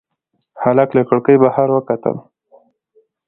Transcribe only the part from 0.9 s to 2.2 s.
له کړکۍ بهر وکتل.